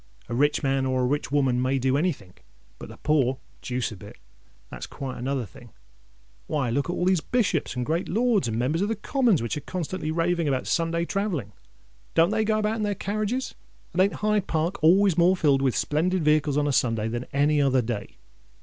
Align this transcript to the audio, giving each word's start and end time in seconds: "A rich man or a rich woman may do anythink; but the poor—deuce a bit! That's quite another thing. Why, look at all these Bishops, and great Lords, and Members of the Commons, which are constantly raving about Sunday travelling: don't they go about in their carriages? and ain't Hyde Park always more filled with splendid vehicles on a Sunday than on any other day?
"A 0.27 0.33
rich 0.33 0.63
man 0.63 0.87
or 0.87 1.01
a 1.01 1.05
rich 1.05 1.31
woman 1.31 1.61
may 1.61 1.77
do 1.77 1.95
anythink; 1.95 2.43
but 2.79 2.89
the 2.89 2.97
poor—deuce 3.03 3.91
a 3.91 3.95
bit! 3.95 4.17
That's 4.71 4.87
quite 4.87 5.19
another 5.19 5.45
thing. 5.45 5.69
Why, 6.47 6.71
look 6.71 6.89
at 6.89 6.93
all 6.93 7.05
these 7.05 7.21
Bishops, 7.21 7.75
and 7.75 7.85
great 7.85 8.09
Lords, 8.09 8.47
and 8.47 8.57
Members 8.57 8.81
of 8.81 8.87
the 8.87 8.95
Commons, 8.95 9.43
which 9.43 9.55
are 9.57 9.61
constantly 9.61 10.09
raving 10.09 10.47
about 10.47 10.65
Sunday 10.65 11.05
travelling: 11.05 11.51
don't 12.15 12.31
they 12.31 12.43
go 12.43 12.57
about 12.57 12.77
in 12.77 12.81
their 12.81 12.95
carriages? 12.95 13.53
and 13.93 14.01
ain't 14.01 14.13
Hyde 14.23 14.47
Park 14.47 14.83
always 14.83 15.19
more 15.19 15.37
filled 15.37 15.61
with 15.61 15.75
splendid 15.75 16.23
vehicles 16.25 16.57
on 16.57 16.65
a 16.67 16.71
Sunday 16.73 17.07
than 17.07 17.25
on 17.25 17.29
any 17.31 17.61
other 17.61 17.83
day? 17.83 18.17